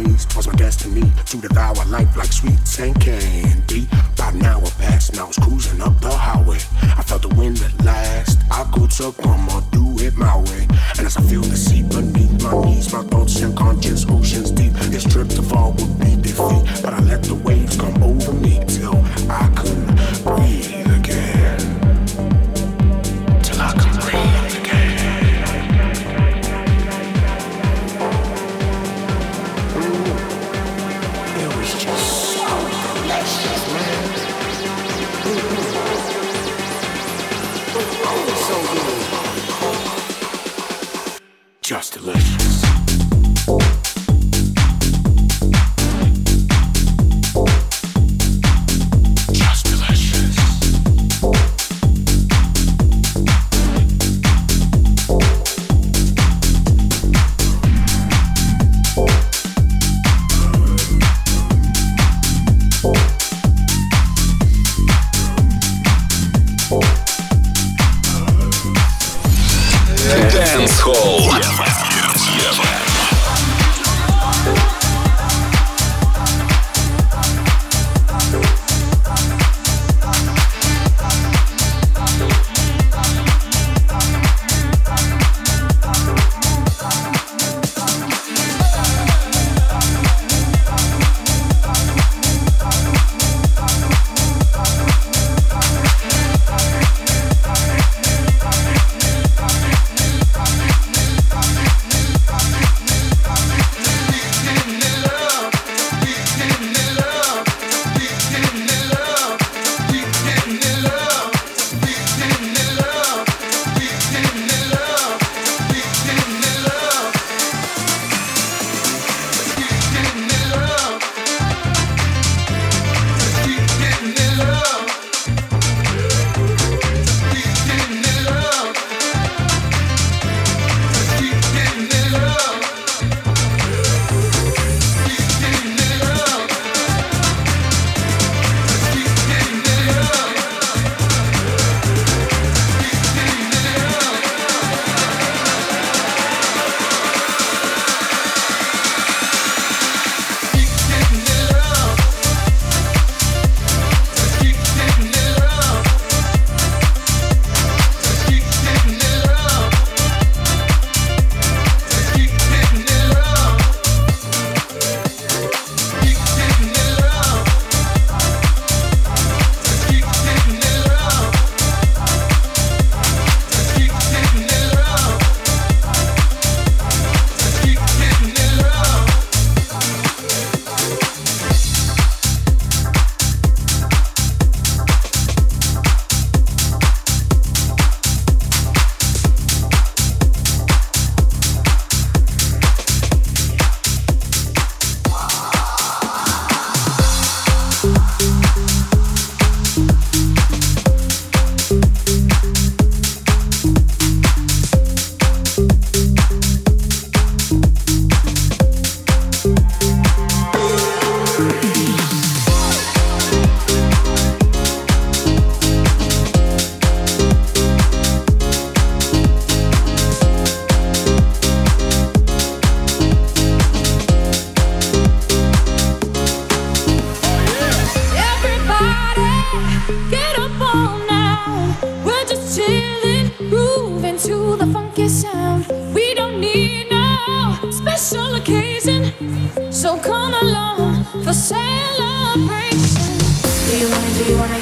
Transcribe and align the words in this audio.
enemies. 0.00 0.26
Was 0.36 0.46
my 0.46 0.54
destiny 0.54 1.02
to 1.26 1.36
devour 1.36 1.84
life 1.86 2.16
like 2.16 2.32
sweets 2.32 2.78
and 2.78 2.98
candy. 3.00 3.88
About 4.14 4.34
an 4.34 4.44
hour 4.44 4.70
past, 4.78 5.10
and 5.10 5.20
I 5.20 5.24
was 5.24 5.36
cruising 5.38 5.80
up 5.80 6.00
the 6.00 6.10
highway. 6.10 6.58
I 6.82 7.02
felt 7.02 7.22
the 7.22 7.28
wind 7.28 7.60
at 7.62 7.84
last. 7.84 8.38
I 8.50 8.64
could 8.72 8.92
succumb 8.92 9.48
do 9.70 9.98
it 9.98 10.16
my 10.16 10.36
way. 10.38 10.66
And 10.98 11.06
as 11.06 11.16
I 11.16 11.22
feel 11.22 11.42
the 11.42 11.56
sea 11.56 11.82
beneath 11.82 12.42
my 12.42 12.64
knees, 12.64 12.92
my 12.92 13.02
thoughts 13.04 13.40
and 13.42 13.56
conscience 13.56 14.06
oceans 14.08 14.50
deep. 14.50 14.72
This 14.90 15.04
trip 15.04 15.28
to 15.28 15.42
fall 15.42 15.72
would 15.72 15.98
be 15.98 16.16
defeat, 16.16 16.82
but 16.82 16.94
I 16.94 17.00
let 17.00 17.22
the 17.22 17.34
waves 17.34 17.76
come 17.76 18.02
over 18.02 18.32
me 18.32 18.60
till 18.66 18.96
I 19.30 19.48
couldn't 19.56 19.89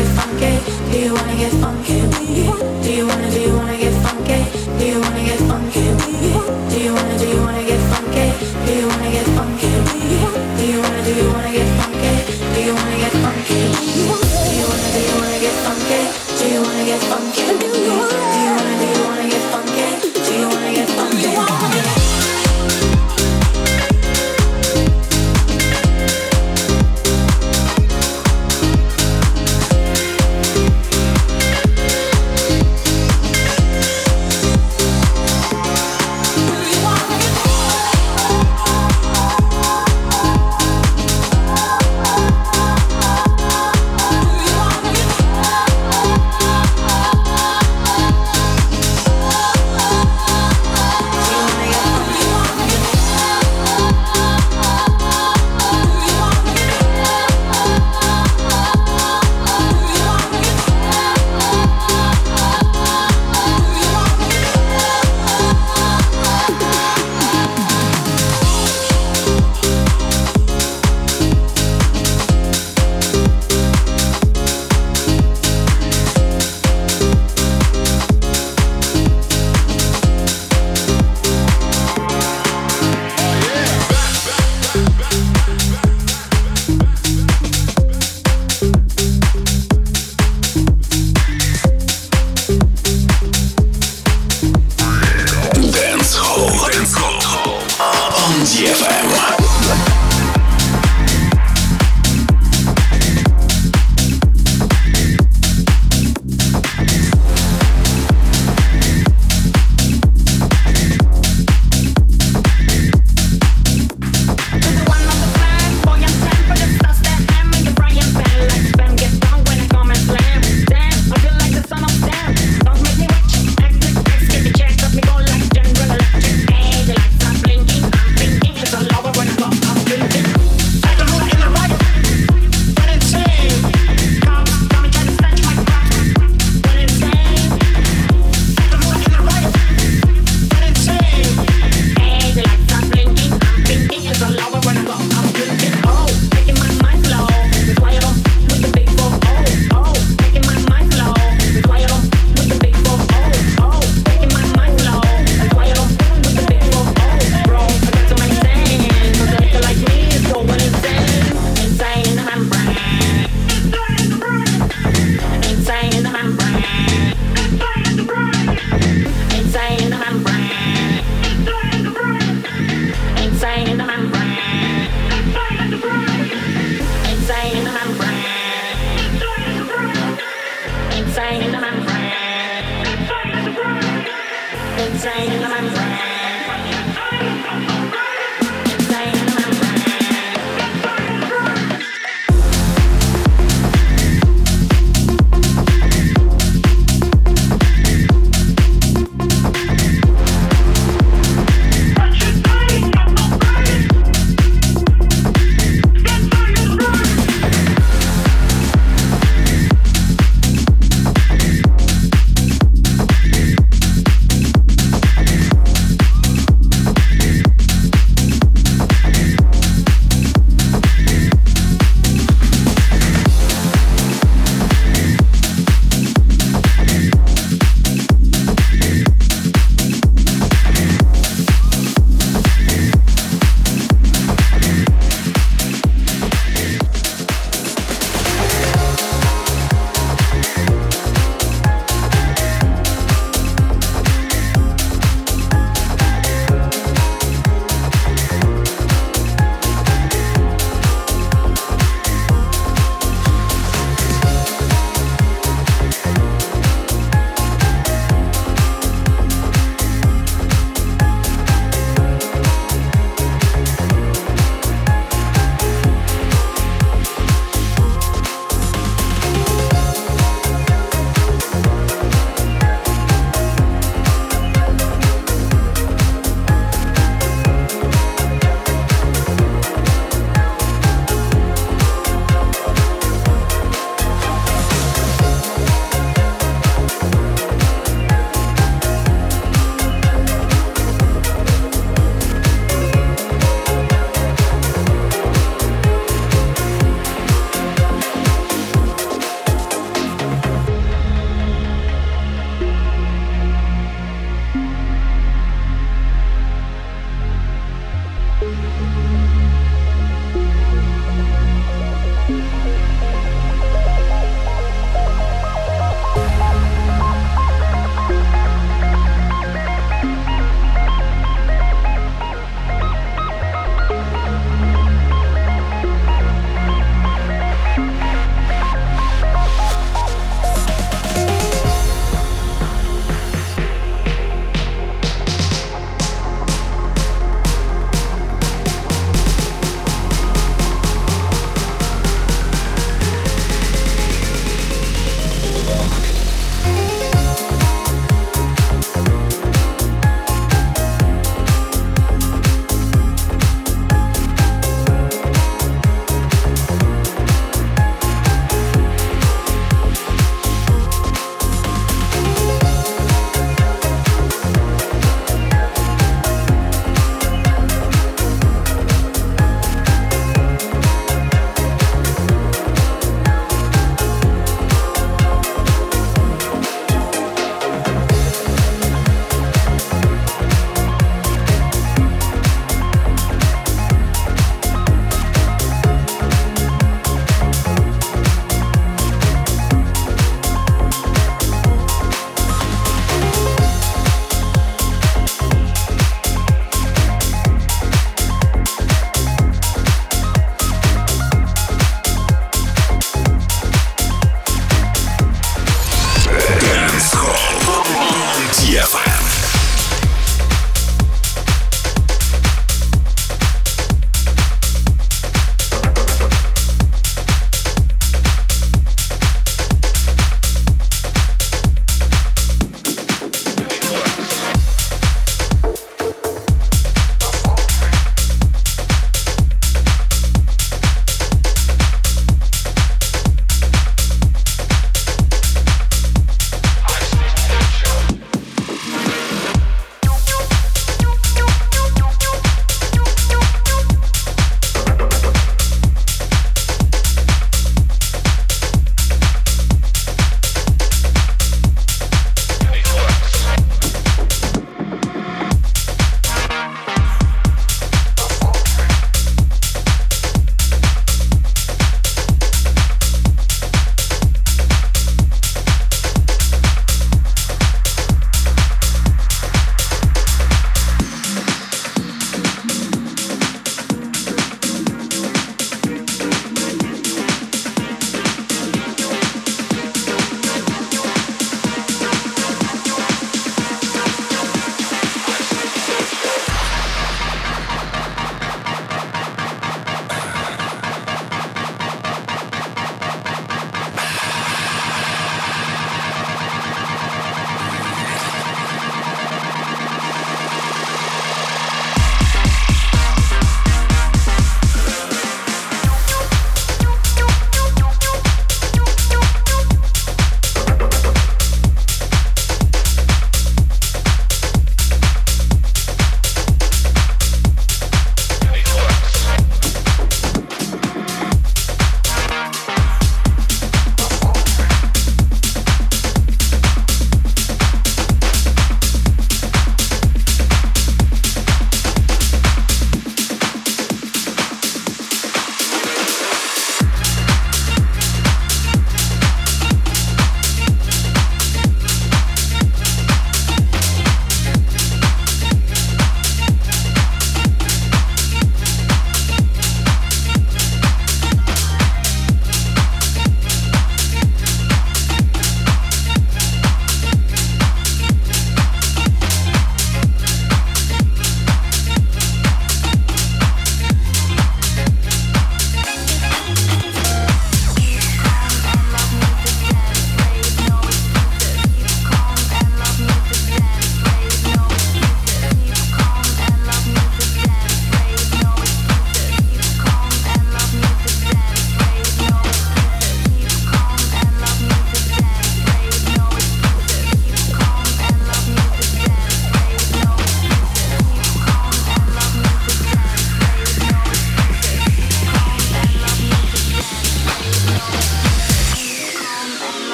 get 0.00 0.08
funky? 0.16 0.59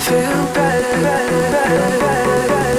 feel 0.00 0.44
better, 0.54 1.02
better, 1.02 1.40
better, 1.50 1.98
better. 2.00 2.48
better. 2.48 2.69